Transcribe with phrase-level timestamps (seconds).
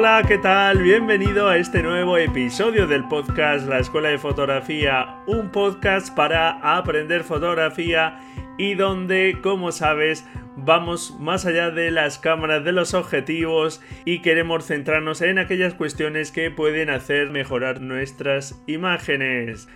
[0.00, 0.78] Hola, ¿qué tal?
[0.78, 7.22] Bienvenido a este nuevo episodio del podcast La Escuela de Fotografía, un podcast para aprender
[7.22, 8.18] fotografía
[8.56, 10.26] y donde, como sabes,
[10.56, 16.32] vamos más allá de las cámaras, de los objetivos y queremos centrarnos en aquellas cuestiones
[16.32, 19.68] que pueden hacer mejorar nuestras imágenes.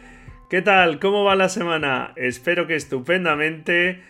[0.48, 1.00] ¿Qué tal?
[1.00, 2.14] ¿Cómo va la semana?
[2.16, 4.02] Espero que estupendamente.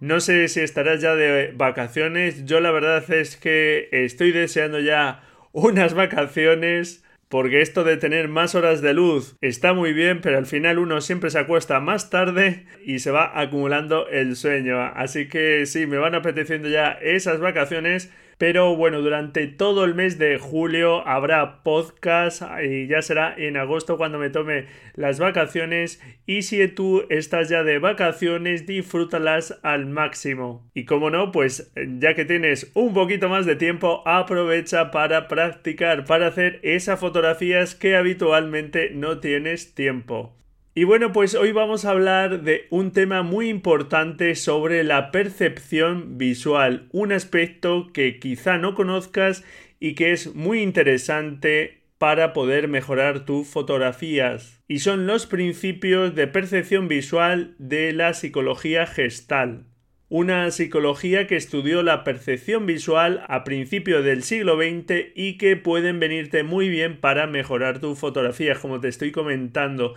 [0.00, 2.44] No sé si estarás ya de vacaciones.
[2.44, 8.56] Yo la verdad es que estoy deseando ya unas vacaciones porque esto de tener más
[8.56, 12.66] horas de luz está muy bien, pero al final uno siempre se acuesta más tarde
[12.84, 14.80] y se va acumulando el sueño.
[14.80, 18.10] Así que sí, me van apeteciendo ya esas vacaciones
[18.40, 23.98] pero bueno, durante todo el mes de julio habrá podcast y ya será en agosto
[23.98, 26.00] cuando me tome las vacaciones.
[26.24, 30.66] Y si tú estás ya de vacaciones, disfrútalas al máximo.
[30.72, 36.06] Y como no, pues ya que tienes un poquito más de tiempo, aprovecha para practicar,
[36.06, 40.39] para hacer esas fotografías que habitualmente no tienes tiempo.
[40.72, 46.16] Y bueno, pues hoy vamos a hablar de un tema muy importante sobre la percepción
[46.16, 49.42] visual, un aspecto que quizá no conozcas
[49.80, 54.62] y que es muy interesante para poder mejorar tus fotografías.
[54.68, 59.64] Y son los principios de percepción visual de la psicología gestal.
[60.12, 66.00] Una psicología que estudió la percepción visual a principios del siglo XX y que pueden
[66.00, 69.94] venirte muy bien para mejorar tus fotografías, como te estoy comentando.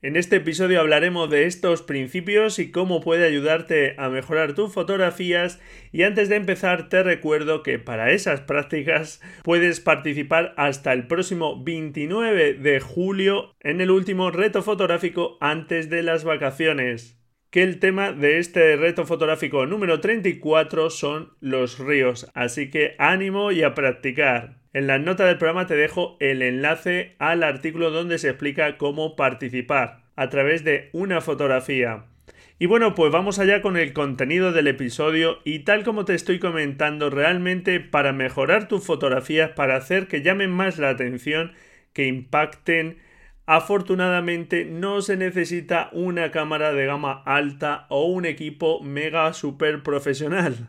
[0.00, 5.60] En este episodio hablaremos de estos principios y cómo puede ayudarte a mejorar tus fotografías
[5.90, 11.64] y antes de empezar te recuerdo que para esas prácticas puedes participar hasta el próximo
[11.64, 17.17] 29 de julio en el último reto fotográfico antes de las vacaciones.
[17.50, 23.52] Que el tema de este reto fotográfico número 34 son los ríos, así que ánimo
[23.52, 24.58] y a practicar.
[24.74, 29.16] En la nota del programa te dejo el enlace al artículo donde se explica cómo
[29.16, 32.04] participar a través de una fotografía.
[32.58, 36.38] Y bueno, pues vamos allá con el contenido del episodio y tal como te estoy
[36.38, 41.52] comentando, realmente para mejorar tus fotografías, para hacer que llamen más la atención,
[41.94, 42.98] que impacten,
[43.48, 50.68] afortunadamente no se necesita una cámara de gama alta o un equipo mega super profesional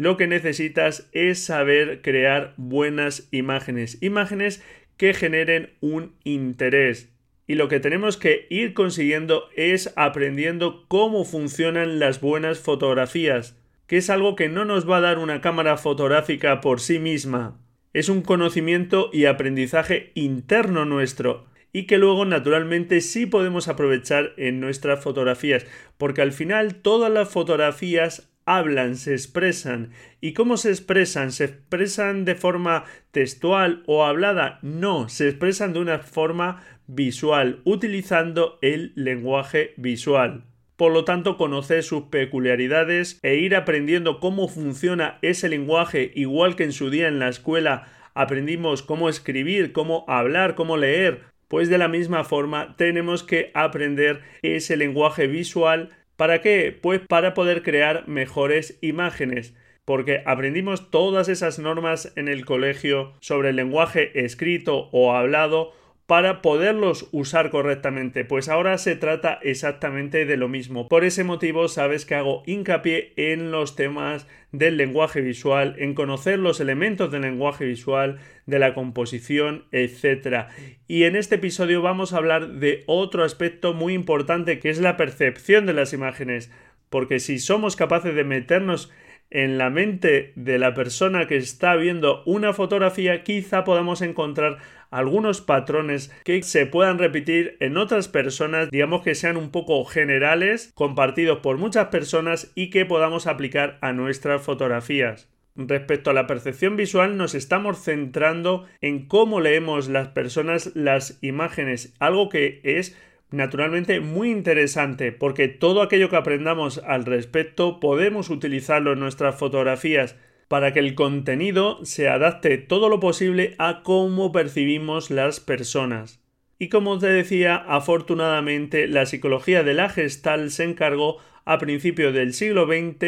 [0.00, 4.64] lo que necesitas es saber crear buenas imágenes, imágenes
[4.96, 7.12] que generen un interés.
[7.46, 13.98] Y lo que tenemos que ir consiguiendo es aprendiendo cómo funcionan las buenas fotografías, que
[13.98, 17.60] es algo que no nos va a dar una cámara fotográfica por sí misma.
[17.92, 24.60] Es un conocimiento y aprendizaje interno nuestro y que luego naturalmente sí podemos aprovechar en
[24.60, 25.66] nuestras fotografías,
[25.98, 29.92] porque al final todas las fotografías hablan, se expresan.
[30.20, 31.30] ¿Y cómo se expresan?
[31.30, 34.58] ¿Se expresan de forma textual o hablada?
[34.62, 40.44] No, se expresan de una forma visual, utilizando el lenguaje visual.
[40.76, 46.64] Por lo tanto, conocer sus peculiaridades e ir aprendiendo cómo funciona ese lenguaje, igual que
[46.64, 51.76] en su día en la escuela aprendimos cómo escribir, cómo hablar, cómo leer, pues de
[51.76, 55.90] la misma forma tenemos que aprender ese lenguaje visual
[56.20, 56.78] ¿Para qué?
[56.78, 59.54] Pues para poder crear mejores imágenes
[59.86, 65.72] porque aprendimos todas esas normas en el colegio sobre el lenguaje escrito o hablado
[66.10, 68.24] para poderlos usar correctamente.
[68.24, 70.88] Pues ahora se trata exactamente de lo mismo.
[70.88, 76.40] Por ese motivo sabes que hago hincapié en los temas del lenguaje visual, en conocer
[76.40, 80.48] los elementos del lenguaje visual, de la composición, etc.
[80.88, 84.96] Y en este episodio vamos a hablar de otro aspecto muy importante que es la
[84.96, 86.50] percepción de las imágenes.
[86.88, 88.90] Porque si somos capaces de meternos
[89.30, 94.58] en la mente de la persona que está viendo una fotografía, quizá podamos encontrar
[94.90, 100.72] algunos patrones que se puedan repetir en otras personas, digamos que sean un poco generales,
[100.74, 105.28] compartidos por muchas personas y que podamos aplicar a nuestras fotografías.
[105.56, 111.94] Respecto a la percepción visual nos estamos centrando en cómo leemos las personas las imágenes,
[111.98, 112.96] algo que es
[113.30, 120.16] naturalmente muy interesante porque todo aquello que aprendamos al respecto podemos utilizarlo en nuestras fotografías
[120.50, 126.20] para que el contenido se adapte todo lo posible a cómo percibimos las personas.
[126.58, 132.34] Y como te decía, afortunadamente la psicología de la gestal se encargó a principios del
[132.34, 132.98] siglo XX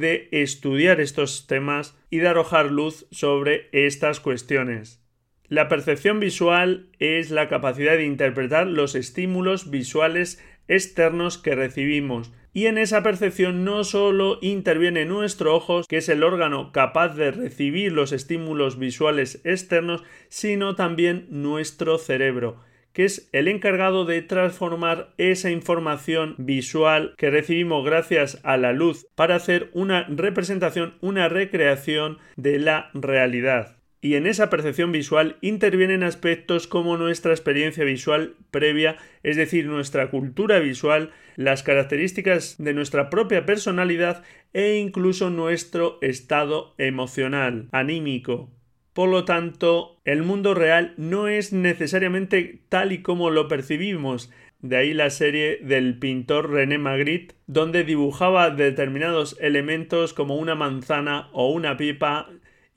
[0.00, 5.00] de estudiar estos temas y de arrojar luz sobre estas cuestiones.
[5.46, 12.66] La percepción visual es la capacidad de interpretar los estímulos visuales externos que recibimos y
[12.66, 17.92] en esa percepción no solo interviene nuestro ojo, que es el órgano capaz de recibir
[17.92, 22.60] los estímulos visuales externos, sino también nuestro cerebro
[22.92, 29.06] que es el encargado de transformar esa información visual que recibimos gracias a la luz
[29.14, 33.77] para hacer una representación, una recreación de la realidad.
[34.00, 40.08] Y en esa percepción visual intervienen aspectos como nuestra experiencia visual previa, es decir, nuestra
[40.10, 44.22] cultura visual, las características de nuestra propia personalidad
[44.52, 48.50] e incluso nuestro estado emocional, anímico.
[48.92, 54.30] Por lo tanto, el mundo real no es necesariamente tal y como lo percibimos.
[54.60, 61.28] De ahí la serie del pintor René Magritte, donde dibujaba determinados elementos como una manzana
[61.32, 62.28] o una pipa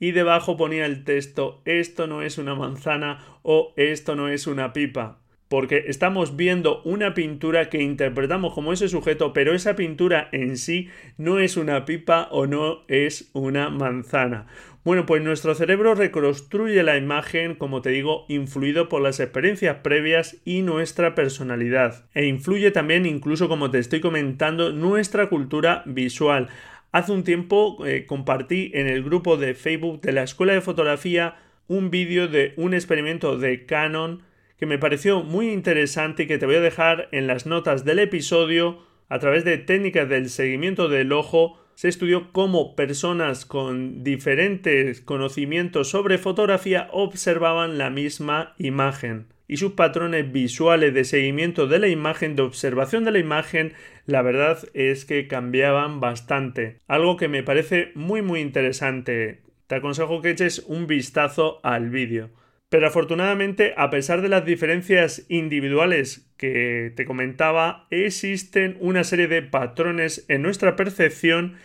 [0.02, 4.72] y debajo ponía el texto esto no es una manzana o esto no es una
[4.72, 10.56] pipa porque estamos viendo una pintura que interpretamos como ese sujeto, pero esa pintura en
[10.56, 10.88] sí
[11.18, 14.46] no es una pipa o no es una manzana.
[14.82, 20.38] Bueno, pues nuestro cerebro reconstruye la imagen, como te digo, influido por las experiencias previas
[20.46, 22.06] y nuestra personalidad.
[22.14, 26.48] E influye también, incluso como te estoy comentando, nuestra cultura visual.
[26.92, 31.36] Hace un tiempo eh, compartí en el grupo de Facebook de la Escuela de Fotografía
[31.66, 34.22] un vídeo de un experimento de Canon
[34.58, 37.98] que me pareció muy interesante y que te voy a dejar en las notas del
[37.98, 41.58] episodio a través de técnicas del seguimiento del ojo.
[41.76, 49.72] Se estudió cómo personas con diferentes conocimientos sobre fotografía observaban la misma imagen y sus
[49.72, 53.74] patrones visuales de seguimiento de la imagen, de observación de la imagen,
[54.06, 56.78] la verdad es que cambiaban bastante.
[56.88, 59.42] Algo que me parece muy muy interesante.
[59.66, 62.30] Te aconsejo que eches un vistazo al vídeo.
[62.70, 69.42] Pero afortunadamente, a pesar de las diferencias individuales que te comentaba, existen una serie de
[69.42, 71.56] patrones en nuestra percepción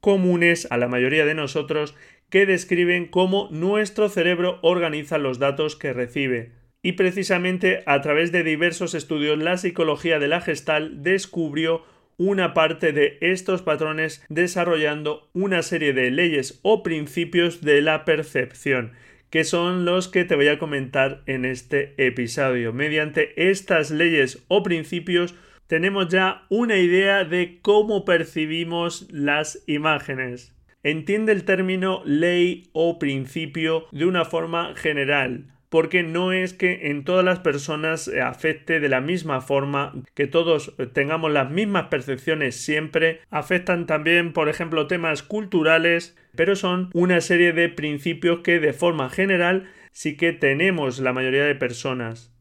[0.00, 1.94] comunes a la mayoría de nosotros
[2.30, 6.63] que describen cómo nuestro cerebro organiza los datos que recibe.
[6.84, 11.82] Y precisamente a través de diversos estudios la psicología de la gestal descubrió
[12.18, 18.92] una parte de estos patrones desarrollando una serie de leyes o principios de la percepción
[19.30, 22.72] que son los que te voy a comentar en este episodio.
[22.72, 25.34] Mediante estas leyes o principios
[25.66, 30.54] tenemos ya una idea de cómo percibimos las imágenes.
[30.84, 37.02] Entiende el término ley o principio de una forma general porque no es que en
[37.02, 43.22] todas las personas afecte de la misma forma, que todos tengamos las mismas percepciones siempre,
[43.28, 49.10] afectan también, por ejemplo, temas culturales, pero son una serie de principios que de forma
[49.10, 52.32] general sí que tenemos la mayoría de personas.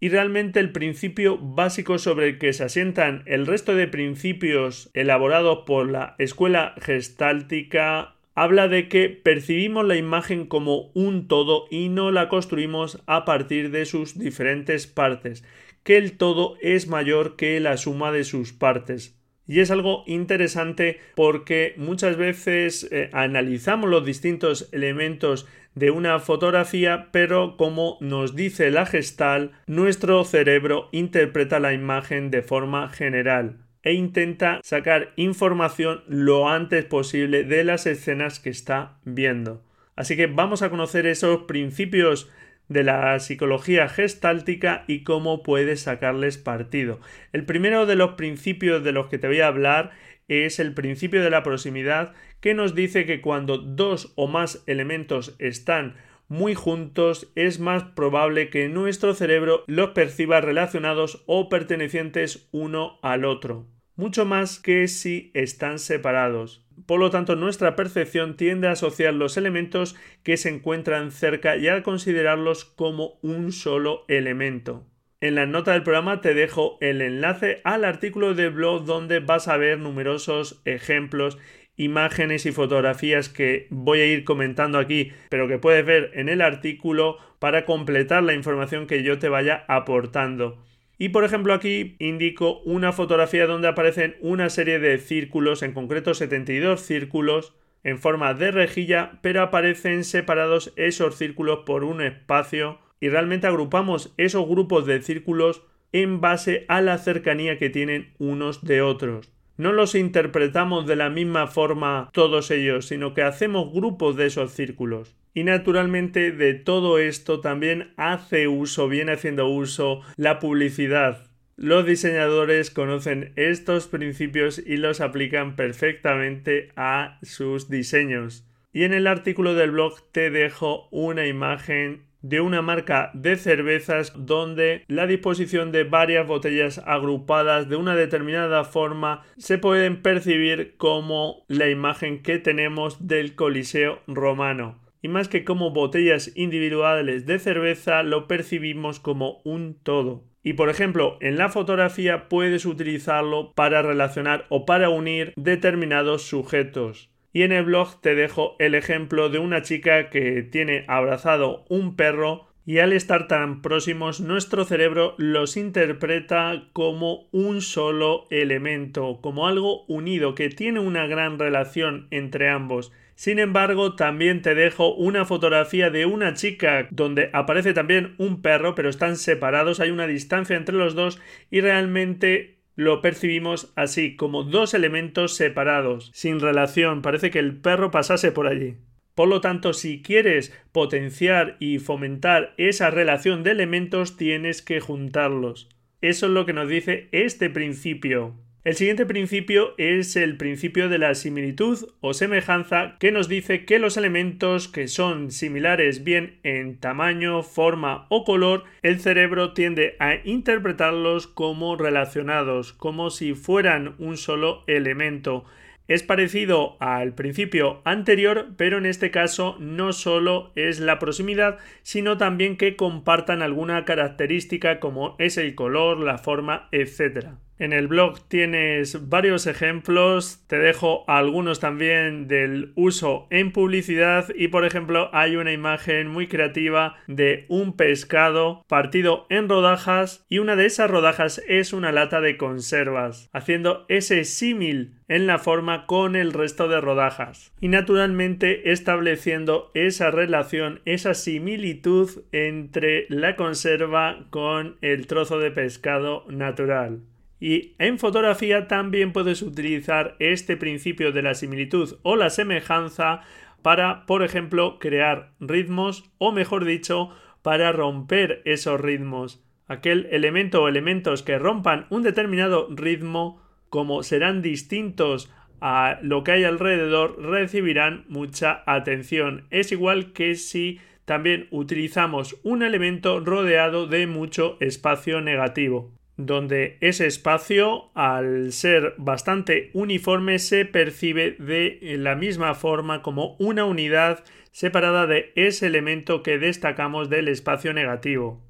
[0.00, 5.60] Y realmente el principio básico sobre el que se asientan el resto de principios elaborados
[5.64, 12.10] por la escuela gestáltica habla de que percibimos la imagen como un todo y no
[12.10, 15.44] la construimos a partir de sus diferentes partes,
[15.82, 19.16] que el todo es mayor que la suma de sus partes.
[19.46, 27.08] Y es algo interesante porque muchas veces eh, analizamos los distintos elementos de una fotografía,
[27.10, 33.92] pero como nos dice la gestal, nuestro cerebro interpreta la imagen de forma general e
[33.92, 39.62] intenta sacar información lo antes posible de las escenas que está viendo.
[39.96, 42.30] Así que vamos a conocer esos principios
[42.68, 47.00] de la psicología gestáltica y cómo puedes sacarles partido.
[47.32, 49.90] El primero de los principios de los que te voy a hablar
[50.28, 55.34] es el principio de la proximidad que nos dice que cuando dos o más elementos
[55.40, 55.96] están
[56.30, 63.24] muy juntos, es más probable que nuestro cerebro los perciba relacionados o pertenecientes uno al
[63.24, 66.64] otro, mucho más que si están separados.
[66.86, 71.66] Por lo tanto, nuestra percepción tiende a asociar los elementos que se encuentran cerca y
[71.66, 74.86] a considerarlos como un solo elemento.
[75.20, 79.48] En la nota del programa te dejo el enlace al artículo de blog donde vas
[79.48, 81.38] a ver numerosos ejemplos
[81.80, 86.42] imágenes y fotografías que voy a ir comentando aquí, pero que puedes ver en el
[86.42, 90.62] artículo para completar la información que yo te vaya aportando.
[90.98, 96.12] Y por ejemplo aquí indico una fotografía donde aparecen una serie de círculos, en concreto
[96.12, 103.08] 72 círculos, en forma de rejilla, pero aparecen separados esos círculos por un espacio y
[103.08, 108.82] realmente agrupamos esos grupos de círculos en base a la cercanía que tienen unos de
[108.82, 109.32] otros.
[109.60, 114.52] No los interpretamos de la misma forma todos ellos, sino que hacemos grupos de esos
[114.52, 115.14] círculos.
[115.34, 121.26] Y naturalmente de todo esto también hace uso, viene haciendo uso la publicidad.
[121.56, 128.46] Los diseñadores conocen estos principios y los aplican perfectamente a sus diseños.
[128.72, 134.12] Y en el artículo del blog te dejo una imagen de una marca de cervezas
[134.16, 141.44] donde la disposición de varias botellas agrupadas de una determinada forma se pueden percibir como
[141.48, 144.78] la imagen que tenemos del Coliseo romano.
[145.02, 150.24] Y más que como botellas individuales de cerveza, lo percibimos como un todo.
[150.42, 157.09] Y por ejemplo, en la fotografía puedes utilizarlo para relacionar o para unir determinados sujetos.
[157.32, 161.96] Y en el blog te dejo el ejemplo de una chica que tiene abrazado un
[161.96, 169.48] perro y al estar tan próximos nuestro cerebro los interpreta como un solo elemento, como
[169.48, 172.92] algo unido, que tiene una gran relación entre ambos.
[173.16, 178.74] Sin embargo, también te dejo una fotografía de una chica donde aparece también un perro,
[178.74, 181.20] pero están separados, hay una distancia entre los dos
[181.50, 187.90] y realmente lo percibimos así, como dos elementos separados, sin relación, parece que el perro
[187.90, 188.76] pasase por allí.
[189.14, 195.68] Por lo tanto, si quieres potenciar y fomentar esa relación de elementos, tienes que juntarlos.
[196.00, 198.36] Eso es lo que nos dice este principio.
[198.62, 203.78] El siguiente principio es el principio de la similitud o semejanza que nos dice que
[203.78, 210.16] los elementos que son similares bien en tamaño, forma o color, el cerebro tiende a
[210.24, 215.46] interpretarlos como relacionados, como si fueran un solo elemento.
[215.88, 222.18] Es parecido al principio anterior, pero en este caso no solo es la proximidad, sino
[222.18, 227.30] también que compartan alguna característica como es el color, la forma, etc.
[227.60, 234.28] En el blog tienes varios ejemplos, te dejo algunos también del uso en publicidad.
[234.34, 240.24] Y por ejemplo hay una imagen muy creativa de un pescado partido en rodajas.
[240.30, 245.36] Y una de esas rodajas es una lata de conservas, haciendo ese símil en la
[245.36, 247.52] forma con el resto de rodajas.
[247.60, 256.24] Y naturalmente estableciendo esa relación, esa similitud entre la conserva con el trozo de pescado
[256.30, 257.02] natural.
[257.40, 263.22] Y en fotografía también puedes utilizar este principio de la similitud o la semejanza
[263.62, 269.42] para, por ejemplo, crear ritmos o, mejor dicho, para romper esos ritmos.
[269.66, 275.32] Aquel elemento o elementos que rompan un determinado ritmo, como serán distintos
[275.62, 279.46] a lo que hay alrededor, recibirán mucha atención.
[279.50, 287.06] Es igual que si también utilizamos un elemento rodeado de mucho espacio negativo donde ese
[287.06, 295.06] espacio, al ser bastante uniforme, se percibe de la misma forma como una unidad separada
[295.06, 298.42] de ese elemento que destacamos del espacio negativo.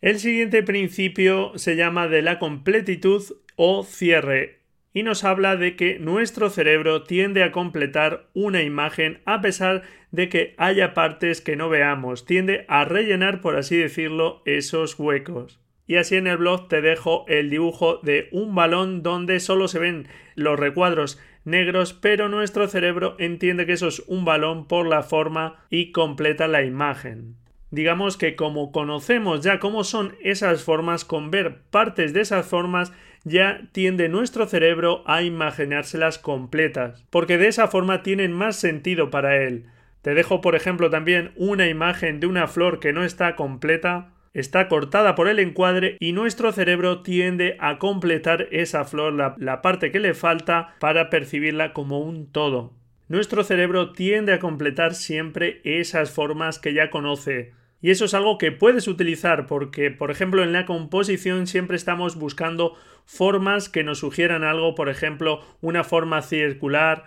[0.00, 3.24] El siguiente principio se llama de la completitud
[3.56, 4.58] o cierre
[4.92, 10.28] y nos habla de que nuestro cerebro tiende a completar una imagen a pesar de
[10.28, 15.60] que haya partes que no veamos, tiende a rellenar, por así decirlo, esos huecos.
[15.88, 19.78] Y así en el blog te dejo el dibujo de un balón donde solo se
[19.78, 25.02] ven los recuadros negros, pero nuestro cerebro entiende que eso es un balón por la
[25.02, 27.36] forma y completa la imagen.
[27.70, 32.92] Digamos que como conocemos ya cómo son esas formas, con ver partes de esas formas
[33.24, 39.42] ya tiende nuestro cerebro a imaginárselas completas, porque de esa forma tienen más sentido para
[39.42, 39.64] él.
[40.02, 44.68] Te dejo, por ejemplo, también una imagen de una flor que no está completa está
[44.68, 49.98] cortada por el encuadre y nuestro cerebro tiende a completar esa flor, la, parte que
[49.98, 52.72] le falta, para percibirla como un todo.
[53.08, 57.52] Nuestro cerebro tiende a completar siempre esas formas que ya conoce.
[57.80, 62.16] Y eso es algo que puedes utilizar porque, por ejemplo, en la composición siempre estamos
[62.16, 62.76] buscando
[63.06, 67.04] formas que nos sugieran algo, por ejemplo, una forma circular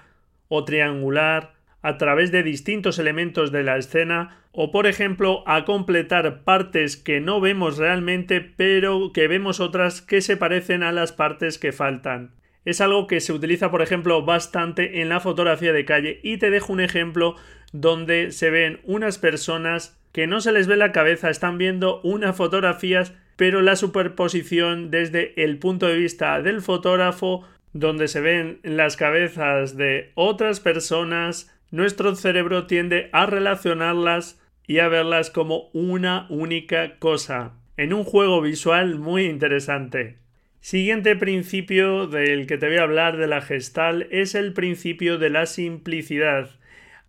[0.47, 6.43] o triangular, a través de distintos elementos de la escena o por ejemplo a completar
[6.43, 11.57] partes que no vemos realmente pero que vemos otras que se parecen a las partes
[11.57, 12.31] que faltan.
[12.63, 16.51] Es algo que se utiliza, por ejemplo, bastante en la fotografía de calle y te
[16.51, 17.35] dejo un ejemplo
[17.71, 22.35] donde se ven unas personas que no se les ve la cabeza, están viendo unas
[22.35, 28.97] fotografías, pero la superposición desde el punto de vista del fotógrafo, donde se ven las
[28.97, 36.99] cabezas de otras personas, nuestro cerebro tiende a relacionarlas y a verlas como una única
[36.99, 40.17] cosa, en un juego visual muy interesante.
[40.59, 45.31] Siguiente principio del que te voy a hablar de la gestal es el principio de
[45.31, 46.51] la simplicidad.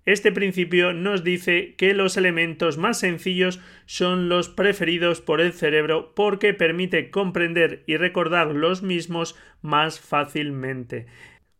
[0.05, 6.13] Este principio nos dice que los elementos más sencillos son los preferidos por el cerebro
[6.17, 11.07] porque permite comprender y recordar los mismos más fácilmente.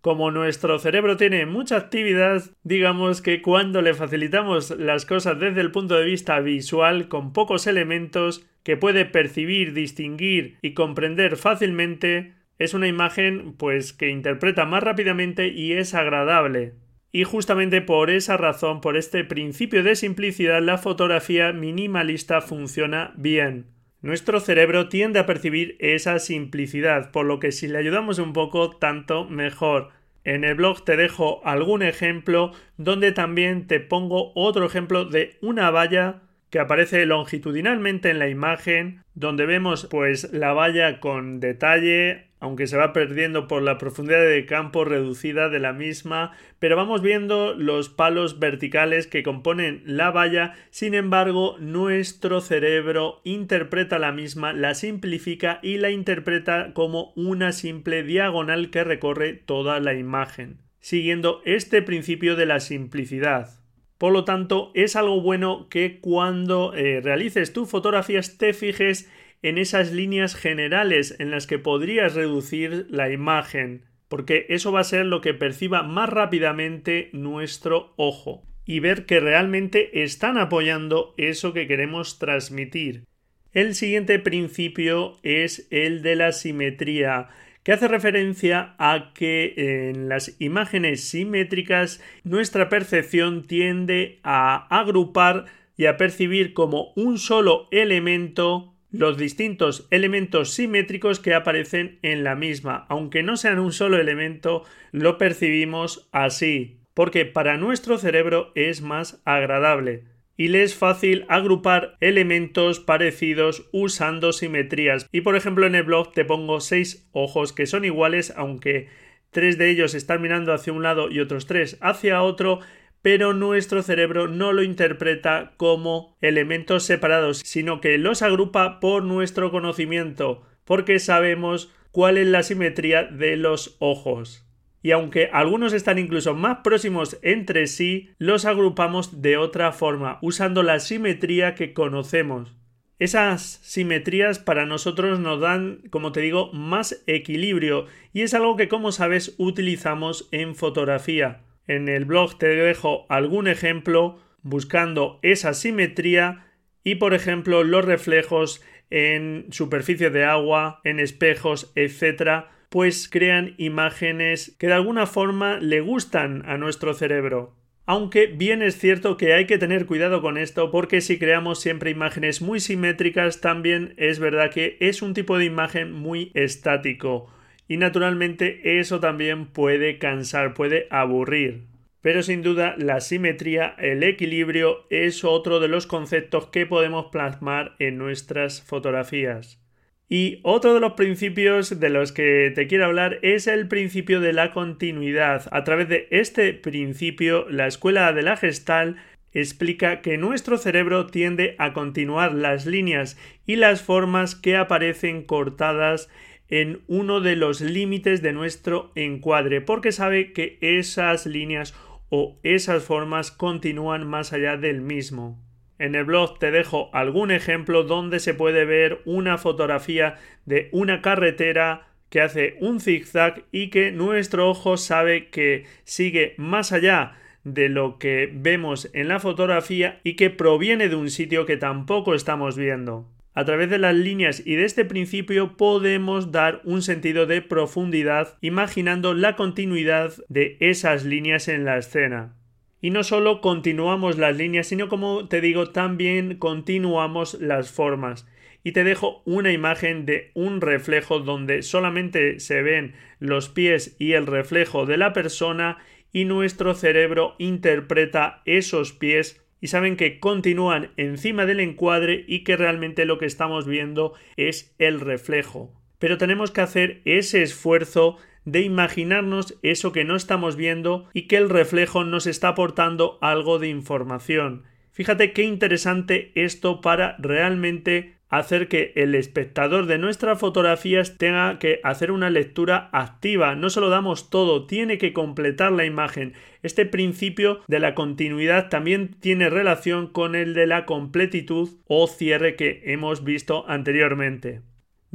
[0.03, 5.71] Como nuestro cerebro tiene mucha actividad, digamos que cuando le facilitamos las cosas desde el
[5.71, 12.75] punto de vista visual con pocos elementos que puede percibir, distinguir y comprender fácilmente, es
[12.75, 16.75] una imagen pues que interpreta más rápidamente y es agradable.
[17.13, 23.67] Y justamente por esa razón, por este principio de simplicidad, la fotografía minimalista funciona bien.
[24.03, 28.71] Nuestro cerebro tiende a percibir esa simplicidad, por lo que si le ayudamos un poco,
[28.71, 29.91] tanto mejor.
[30.25, 35.71] En el blog te dejo algún ejemplo donde también te pongo otro ejemplo de una
[35.71, 42.67] valla que aparece longitudinalmente en la imagen, donde vemos pues la valla con detalle, aunque
[42.67, 47.55] se va perdiendo por la profundidad de campo reducida de la misma, pero vamos viendo
[47.55, 54.75] los palos verticales que componen la valla, sin embargo nuestro cerebro interpreta la misma, la
[54.75, 61.81] simplifica y la interpreta como una simple diagonal que recorre toda la imagen, siguiendo este
[61.81, 63.51] principio de la simplicidad.
[63.99, 69.09] Por lo tanto, es algo bueno que cuando eh, realices tus fotografías te fijes
[69.43, 74.85] en esas líneas generales en las que podrías reducir la imagen, porque eso va a
[74.85, 81.53] ser lo que perciba más rápidamente nuestro ojo y ver que realmente están apoyando eso
[81.53, 83.05] que queremos transmitir.
[83.53, 87.29] El siguiente principio es el de la simetría,
[87.63, 95.87] que hace referencia a que en las imágenes simétricas nuestra percepción tiende a agrupar y
[95.87, 102.87] a percibir como un solo elemento los distintos elementos simétricos que aparecen en la misma.
[102.89, 109.21] Aunque no sean un solo elemento, lo percibimos así, porque para nuestro cerebro es más
[109.25, 110.05] agradable
[110.37, 115.07] y le es fácil agrupar elementos parecidos usando simetrías.
[115.13, 118.89] Y por ejemplo en el blog te pongo seis ojos que son iguales, aunque
[119.31, 122.61] tres de ellos están mirando hacia un lado y otros tres hacia otro,
[123.03, 129.51] pero nuestro cerebro no lo interpreta como elementos separados, sino que los agrupa por nuestro
[129.51, 134.47] conocimiento, porque sabemos cuál es la simetría de los ojos.
[134.85, 140.63] Y aunque algunos están incluso más próximos entre sí, los agrupamos de otra forma, usando
[140.63, 142.57] la simetría que conocemos.
[142.99, 148.69] Esas simetrías para nosotros nos dan, como te digo, más equilibrio y es algo que,
[148.69, 151.41] como sabes, utilizamos en fotografía.
[151.67, 156.47] En el blog te dejo algún ejemplo buscando esa simetría
[156.85, 164.57] y por ejemplo los reflejos en superficie de agua, en espejos, etc., pues crean imágenes
[164.59, 167.55] que de alguna forma le gustan a nuestro cerebro.
[167.85, 171.91] Aunque bien es cierto que hay que tener cuidado con esto porque si creamos siempre
[171.91, 177.29] imágenes muy simétricas también es verdad que es un tipo de imagen muy estático
[177.73, 181.63] y naturalmente eso también puede cansar, puede aburrir.
[182.03, 187.75] Pero sin duda la simetría, el equilibrio es otro de los conceptos que podemos plasmar
[187.79, 189.59] en nuestras fotografías.
[190.07, 194.35] Y otro de los principios de los que te quiero hablar es el principio de
[194.35, 195.49] la continuidad.
[195.51, 198.97] A través de este principio, la escuela de la gestal
[199.33, 206.11] explica que nuestro cerebro tiende a continuar las líneas y las formas que aparecen cortadas
[206.53, 211.75] en uno de los límites de nuestro encuadre, porque sabe que esas líneas
[212.11, 215.43] o esas formas continúan más allá del mismo.
[215.79, 221.01] En el blog te dejo algún ejemplo donde se puede ver una fotografía de una
[221.01, 227.71] carretera que hace un zigzag y que nuestro ojo sabe que sigue más allá de
[227.71, 232.59] lo que vemos en la fotografía y que proviene de un sitio que tampoco estamos
[232.59, 233.09] viendo.
[233.35, 238.37] A través de las líneas y de este principio podemos dar un sentido de profundidad
[238.43, 242.37] imaginando la continuidad de esas líneas en la escena.
[242.83, 248.27] Y no solo continuamos las líneas, sino como te digo, también continuamos las formas.
[248.65, 254.13] y te dejo una imagen de un reflejo donde solamente se ven los pies y
[254.13, 255.79] el reflejo de la persona
[256.13, 262.57] y nuestro cerebro interpreta esos pies y saben que continúan encima del encuadre y que
[262.57, 265.73] realmente lo que estamos viendo es el reflejo.
[266.01, 271.37] Pero tenemos que hacer ese esfuerzo de imaginarnos eso que no estamos viendo y que
[271.37, 274.65] el reflejo nos está aportando algo de información.
[274.91, 281.81] Fíjate qué interesante esto para realmente hacer que el espectador de nuestras fotografías tenga que
[281.85, 283.55] hacer una lectura activa.
[283.55, 286.33] No se lo damos todo, tiene que completar la imagen.
[286.63, 292.57] Este principio de la continuidad también tiene relación con el de la completitud o cierre
[292.57, 294.63] que hemos visto anteriormente.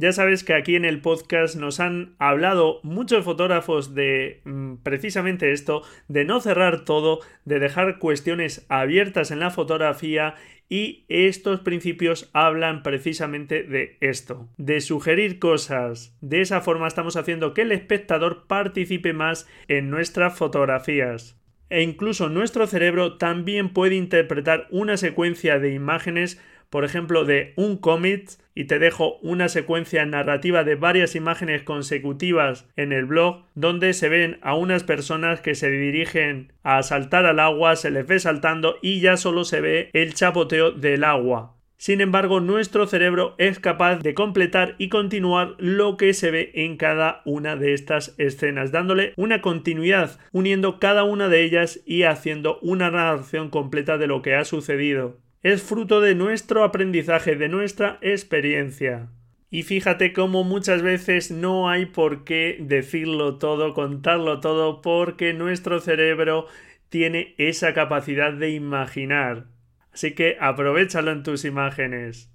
[0.00, 5.50] Ya sabes que aquí en el podcast nos han hablado muchos fotógrafos de mm, precisamente
[5.50, 10.36] esto, de no cerrar todo, de dejar cuestiones abiertas en la fotografía
[10.68, 16.16] y estos principios hablan precisamente de esto, de sugerir cosas.
[16.20, 21.40] De esa forma estamos haciendo que el espectador participe más en nuestras fotografías.
[21.70, 27.76] E incluso nuestro cerebro también puede interpretar una secuencia de imágenes por ejemplo, de un
[27.76, 33.92] cómic y te dejo una secuencia narrativa de varias imágenes consecutivas en el blog donde
[33.92, 38.18] se ven a unas personas que se dirigen a saltar al agua, se les ve
[38.18, 41.54] saltando y ya solo se ve el chapoteo del agua.
[41.80, 46.76] Sin embargo, nuestro cerebro es capaz de completar y continuar lo que se ve en
[46.76, 52.58] cada una de estas escenas, dándole una continuidad, uniendo cada una de ellas y haciendo
[52.62, 57.98] una narración completa de lo que ha sucedido es fruto de nuestro aprendizaje, de nuestra
[58.02, 59.08] experiencia.
[59.50, 65.80] Y fíjate cómo muchas veces no hay por qué decirlo todo, contarlo todo, porque nuestro
[65.80, 66.46] cerebro
[66.88, 69.46] tiene esa capacidad de imaginar.
[69.92, 72.30] Así que aprovechalo en tus imágenes.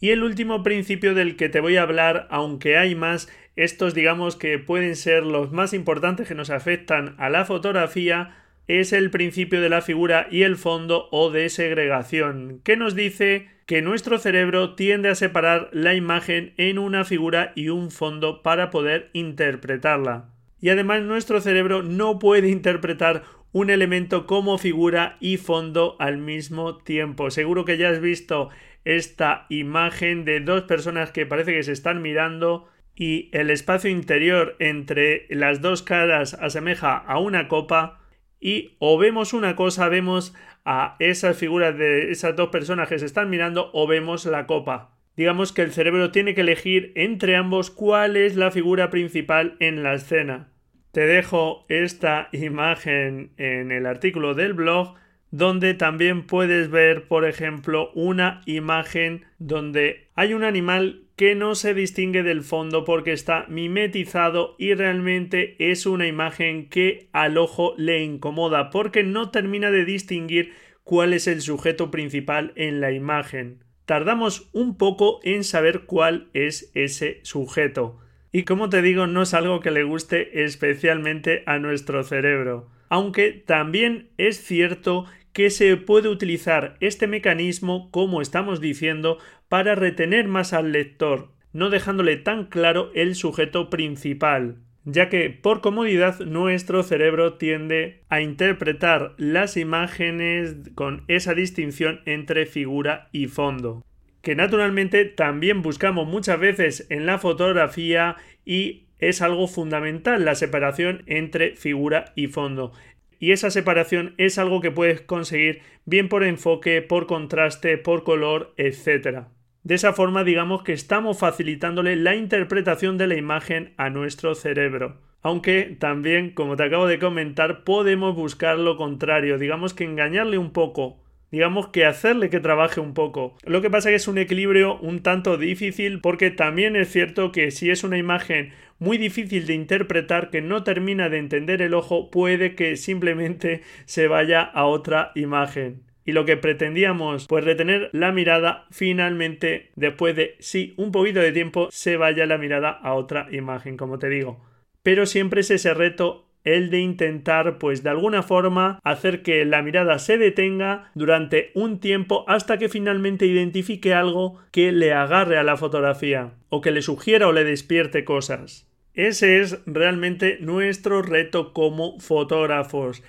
[0.00, 4.36] Y el último principio del que te voy a hablar, aunque hay más, estos digamos
[4.36, 9.60] que pueden ser los más importantes que nos afectan a la fotografía, es el principio
[9.60, 14.74] de la figura y el fondo o de segregación, que nos dice que nuestro cerebro
[14.74, 20.30] tiende a separar la imagen en una figura y un fondo para poder interpretarla.
[20.60, 26.78] Y además nuestro cerebro no puede interpretar un elemento como figura y fondo al mismo
[26.78, 27.30] tiempo.
[27.30, 28.50] Seguro que ya has visto
[28.84, 34.56] esta imagen de dos personas que parece que se están mirando y el espacio interior
[34.58, 38.00] entre las dos caras asemeja a una copa
[38.44, 40.34] y o vemos una cosa, vemos
[40.66, 44.98] a esas figuras de esas dos personas que se están mirando o vemos la copa.
[45.16, 49.82] Digamos que el cerebro tiene que elegir entre ambos cuál es la figura principal en
[49.82, 50.52] la escena.
[50.92, 54.94] Te dejo esta imagen en el artículo del blog
[55.30, 61.74] donde también puedes ver, por ejemplo, una imagen donde hay un animal que no se
[61.74, 68.02] distingue del fondo porque está mimetizado y realmente es una imagen que al ojo le
[68.02, 73.64] incomoda porque no termina de distinguir cuál es el sujeto principal en la imagen.
[73.86, 77.98] Tardamos un poco en saber cuál es ese sujeto.
[78.32, 82.70] Y como te digo, no es algo que le guste especialmente a nuestro cerebro.
[82.88, 89.18] Aunque también es cierto que se puede utilizar este mecanismo, como estamos diciendo,
[89.54, 95.60] para retener más al lector, no dejándole tan claro el sujeto principal, ya que por
[95.60, 103.84] comodidad nuestro cerebro tiende a interpretar las imágenes con esa distinción entre figura y fondo
[104.22, 111.04] que naturalmente también buscamos muchas veces en la fotografía y es algo fundamental la separación
[111.06, 112.72] entre figura y fondo.
[113.20, 118.52] Y esa separación es algo que puedes conseguir bien por enfoque, por contraste, por color,
[118.56, 119.28] etc.
[119.64, 125.00] De esa forma digamos que estamos facilitándole la interpretación de la imagen a nuestro cerebro.
[125.22, 130.52] Aunque también, como te acabo de comentar, podemos buscar lo contrario, digamos que engañarle un
[130.52, 133.38] poco, digamos que hacerle que trabaje un poco.
[133.46, 137.32] Lo que pasa es que es un equilibrio un tanto difícil porque también es cierto
[137.32, 141.72] que si es una imagen muy difícil de interpretar que no termina de entender el
[141.72, 147.90] ojo, puede que simplemente se vaya a otra imagen y lo que pretendíamos, pues retener
[147.92, 152.94] la mirada, finalmente, después de sí, un poquito de tiempo, se vaya la mirada a
[152.94, 154.44] otra imagen, como te digo.
[154.82, 159.62] Pero siempre es ese reto el de intentar, pues de alguna forma, hacer que la
[159.62, 165.42] mirada se detenga durante un tiempo hasta que finalmente identifique algo que le agarre a
[165.42, 168.68] la fotografía, o que le sugiera o le despierte cosas.
[168.92, 173.02] Ese es realmente nuestro reto como fotógrafos.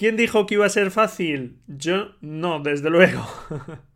[0.00, 1.58] ¿Quién dijo que iba a ser fácil?
[1.66, 3.22] Yo no, desde luego.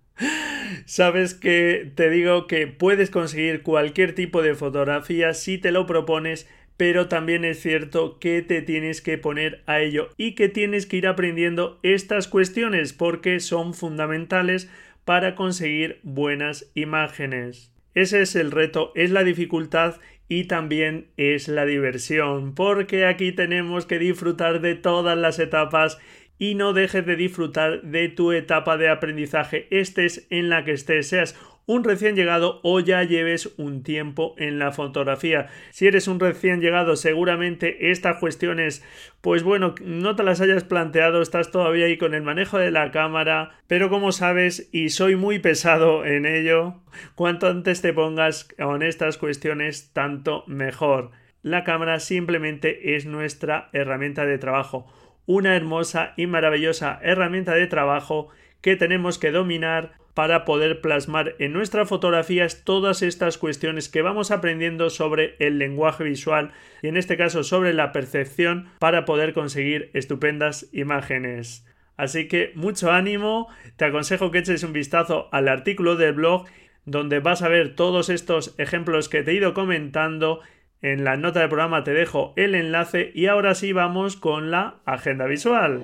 [0.85, 6.47] sabes que te digo que puedes conseguir cualquier tipo de fotografía si te lo propones
[6.77, 10.99] pero también es cierto que te tienes que poner a ello y que tienes que
[10.99, 14.69] ir aprendiendo estas cuestiones porque son fundamentales
[15.07, 17.73] para conseguir buenas imágenes.
[17.95, 19.95] Ese es el reto, es la dificultad
[20.29, 25.99] y también es la diversión, porque aquí tenemos que disfrutar de todas las etapas
[26.39, 31.09] y no dejes de disfrutar de tu etapa de aprendizaje, estés en la que estés,
[31.09, 35.49] seas un recién llegado o ya lleves un tiempo en la fotografía.
[35.71, 38.85] Si eres un recién llegado, seguramente estas cuestiones,
[39.21, 42.91] pues bueno, no te las hayas planteado, estás todavía ahí con el manejo de la
[42.91, 46.83] cámara, pero como sabes, y soy muy pesado en ello,
[47.15, 51.11] cuanto antes te pongas con estas cuestiones, tanto mejor.
[51.43, 54.87] La cámara simplemente es nuestra herramienta de trabajo,
[55.27, 58.29] una hermosa y maravillosa herramienta de trabajo
[58.61, 64.31] que tenemos que dominar para poder plasmar en nuestras fotografías todas estas cuestiones que vamos
[64.31, 69.91] aprendiendo sobre el lenguaje visual y en este caso sobre la percepción para poder conseguir
[69.93, 71.67] estupendas imágenes.
[71.97, 76.47] Así que mucho ánimo, te aconsejo que eches un vistazo al artículo del blog
[76.85, 80.41] donde vas a ver todos estos ejemplos que te he ido comentando.
[80.83, 84.77] En la nota del programa te dejo el enlace y ahora sí vamos con la
[84.85, 85.83] agenda visual.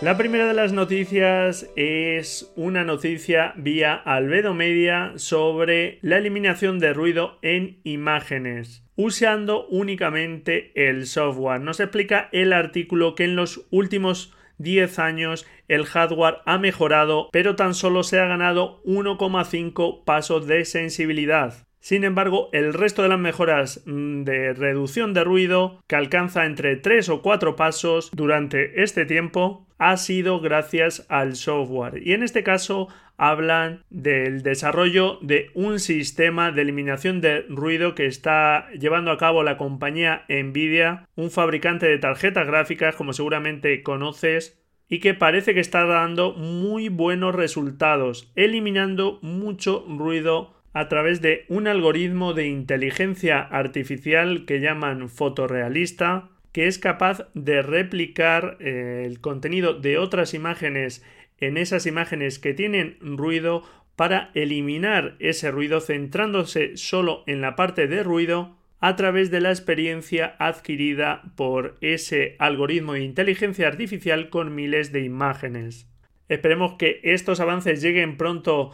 [0.00, 6.92] La primera de las noticias es una noticia vía Albedo Media sobre la eliminación de
[6.92, 11.60] ruido en imágenes usando únicamente el software.
[11.60, 17.54] Nos explica el artículo que en los últimos 10 años el hardware ha mejorado, pero
[17.54, 21.67] tan solo se ha ganado 1,5 pasos de sensibilidad.
[21.80, 26.76] Sin embargo, el resto de las mejoras mm, de reducción de ruido, que alcanza entre
[26.76, 32.02] 3 o 4 pasos durante este tiempo, ha sido gracias al software.
[32.04, 38.06] Y en este caso hablan del desarrollo de un sistema de eliminación de ruido que
[38.06, 44.60] está llevando a cabo la compañía Nvidia, un fabricante de tarjetas gráficas como seguramente conoces
[44.88, 51.44] y que parece que está dando muy buenos resultados, eliminando mucho ruido a través de
[51.48, 59.20] un algoritmo de inteligencia artificial que llaman fotorrealista, que es capaz de replicar eh, el
[59.20, 61.04] contenido de otras imágenes
[61.40, 63.64] en esas imágenes que tienen ruido
[63.96, 69.50] para eliminar ese ruido centrándose solo en la parte de ruido a través de la
[69.50, 75.88] experiencia adquirida por ese algoritmo de inteligencia artificial con miles de imágenes.
[76.28, 78.70] Esperemos que estos avances lleguen pronto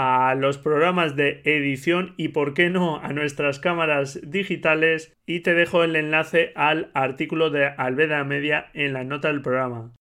[0.00, 5.54] a los programas de edición y por qué no a nuestras cámaras digitales y te
[5.54, 9.92] dejo el enlace al artículo de Albeda Media en la nota del programa.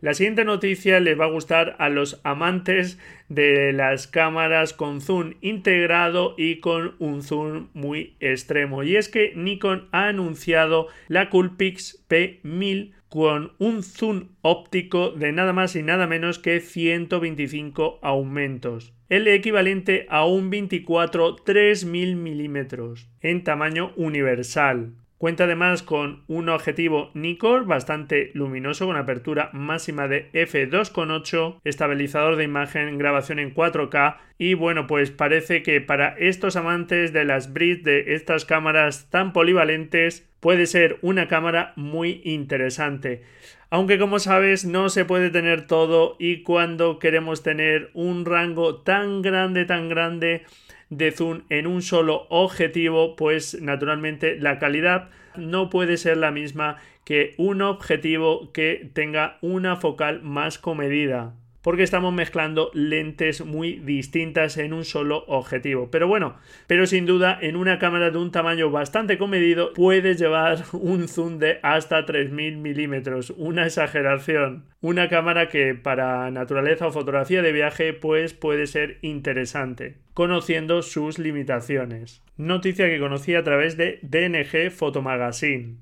[0.00, 5.34] La siguiente noticia les va a gustar a los amantes de las cámaras con zoom
[5.42, 8.82] integrado y con un zoom muy extremo.
[8.82, 15.52] Y es que Nikon ha anunciado la Coolpix P1000 con un zoom óptico de nada
[15.52, 23.42] más y nada menos que 125 aumentos, el equivalente a un 24 3000 milímetros en
[23.42, 24.94] tamaño universal.
[25.20, 32.44] Cuenta además con un objetivo Nikkor bastante luminoso con apertura máxima de f2.8, estabilizador de
[32.44, 37.82] imagen, grabación en 4K y bueno pues parece que para estos amantes de las bridge
[37.82, 43.22] de estas cámaras tan polivalentes puede ser una cámara muy interesante.
[43.68, 49.20] Aunque como sabes no se puede tener todo y cuando queremos tener un rango tan
[49.20, 50.46] grande tan grande
[50.90, 56.76] de zoom en un solo objetivo, pues naturalmente la calidad no puede ser la misma
[57.04, 64.56] que un objetivo que tenga una focal más comedida porque estamos mezclando lentes muy distintas
[64.56, 65.90] en un solo objetivo.
[65.90, 70.64] Pero bueno, pero sin duda en una cámara de un tamaño bastante comedido puedes llevar
[70.72, 74.64] un zoom de hasta 3000 milímetros, una exageración.
[74.80, 81.18] Una cámara que para naturaleza o fotografía de viaje pues puede ser interesante, conociendo sus
[81.18, 82.22] limitaciones.
[82.38, 85.76] Noticia que conocí a través de DNG Photomagazine.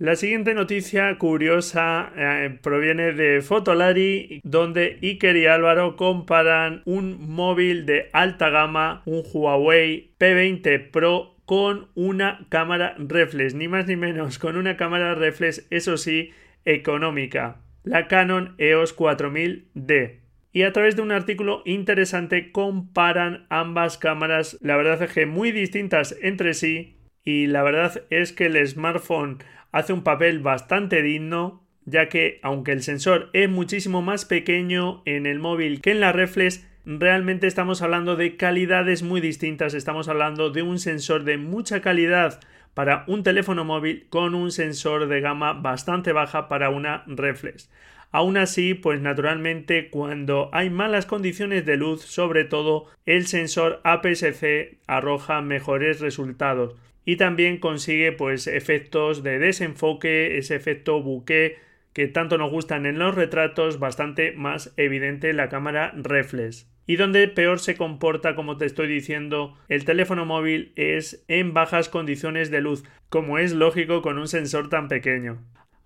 [0.00, 7.84] La siguiente noticia curiosa eh, proviene de Fotolari, donde Iker y Álvaro comparan un móvil
[7.84, 14.38] de alta gama, un Huawei P20 Pro, con una cámara reflex, ni más ni menos,
[14.38, 16.30] con una cámara reflex, eso sí,
[16.64, 20.20] económica, la Canon EOS 4000D.
[20.50, 25.52] y a través de un artículo interesante comparan ambas cámaras, la verdad es que muy
[25.52, 29.38] distintas entre sí y la verdad es que el smartphone
[29.72, 35.26] hace un papel bastante digno ya que aunque el sensor es muchísimo más pequeño en
[35.26, 40.50] el móvil que en la reflex, realmente estamos hablando de calidades muy distintas, estamos hablando
[40.50, 42.40] de un sensor de mucha calidad
[42.74, 47.70] para un teléfono móvil con un sensor de gama bastante baja para una reflex.
[48.12, 54.78] Aún así, pues naturalmente cuando hay malas condiciones de luz, sobre todo el sensor APS-C
[54.88, 61.58] arroja mejores resultados y también consigue pues efectos de desenfoque, ese efecto bouquet
[61.92, 66.68] que tanto nos gustan en los retratos, bastante más evidente la cámara reflex.
[66.86, 71.88] Y donde peor se comporta, como te estoy diciendo, el teléfono móvil es en bajas
[71.88, 75.40] condiciones de luz, como es lógico con un sensor tan pequeño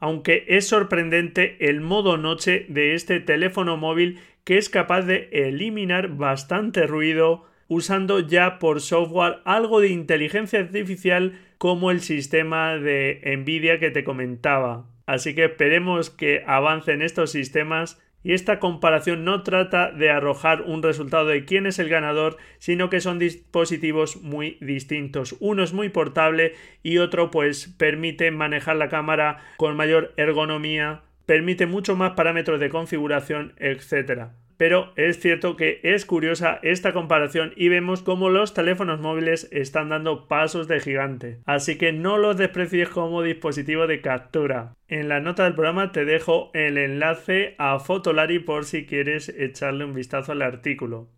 [0.05, 6.09] aunque es sorprendente el modo noche de este teléfono móvil que es capaz de eliminar
[6.09, 13.79] bastante ruido usando ya por software algo de inteligencia artificial como el sistema de Nvidia
[13.79, 14.87] que te comentaba.
[15.07, 20.83] Así que esperemos que avancen estos sistemas y esta comparación no trata de arrojar un
[20.83, 25.37] resultado de quién es el ganador, sino que son dispositivos muy distintos.
[25.41, 31.67] Uno es muy portable y otro pues permite manejar la cámara con mayor ergonomía, permite
[31.67, 34.31] mucho más parámetros de configuración, etc
[34.65, 39.91] pero es cierto que es curiosa esta comparación y vemos cómo los teléfonos móviles están
[39.91, 41.41] dando pasos de gigante.
[41.45, 44.73] Así que no los desprecies como dispositivo de captura.
[44.89, 49.85] En la nota del programa te dejo el enlace a Fotolari por si quieres echarle
[49.85, 51.11] un vistazo al artículo.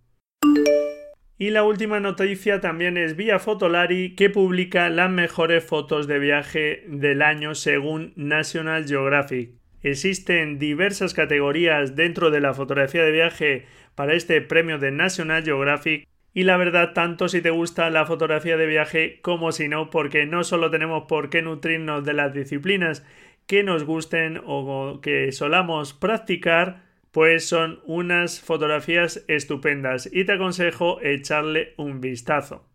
[1.39, 6.83] Y la última noticia también es vía Fotolari que publica las mejores fotos de viaje
[6.89, 9.53] del año según National Geographic.
[9.87, 16.09] Existen diversas categorías dentro de la fotografía de viaje para este premio de National Geographic
[16.35, 20.27] y la verdad tanto si te gusta la fotografía de viaje como si no porque
[20.27, 23.07] no solo tenemos por qué nutrirnos de las disciplinas
[23.47, 31.01] que nos gusten o que solamos practicar pues son unas fotografías estupendas y te aconsejo
[31.01, 32.67] echarle un vistazo.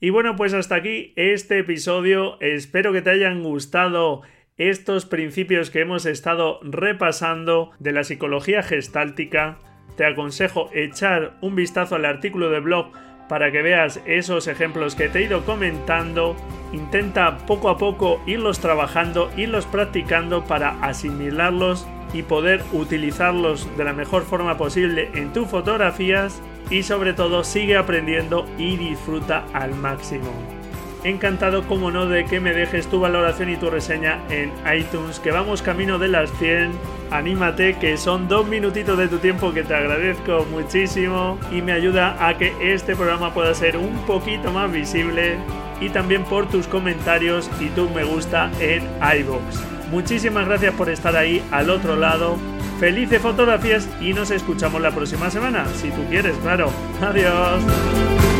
[0.00, 2.36] Y bueno, pues hasta aquí este episodio.
[2.40, 4.22] Espero que te hayan gustado
[4.56, 9.58] estos principios que hemos estado repasando de la psicología gestáltica,
[9.96, 12.92] te aconsejo echar un vistazo al artículo de blog
[13.28, 16.36] para que veas esos ejemplos que te he ido comentando.
[16.72, 23.94] Intenta poco a poco irlos trabajando, irlos practicando para asimilarlos y poder utilizarlos de la
[23.94, 30.61] mejor forma posible en tus fotografías y sobre todo sigue aprendiendo y disfruta al máximo
[31.04, 35.30] encantado como no de que me dejes tu valoración y tu reseña en iTunes, que
[35.30, 36.72] vamos camino de las 100.
[37.10, 42.26] Anímate, que son dos minutitos de tu tiempo que te agradezco muchísimo y me ayuda
[42.26, 45.36] a que este programa pueda ser un poquito más visible
[45.80, 48.82] y también por tus comentarios y tu me gusta en
[49.18, 49.72] iBox.
[49.90, 52.38] Muchísimas gracias por estar ahí al otro lado.
[52.80, 56.70] Felices fotografías y nos escuchamos la próxima semana, si tú quieres, claro.
[57.00, 58.31] Adiós.